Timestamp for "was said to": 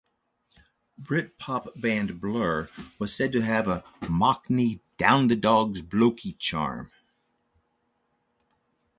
2.97-3.41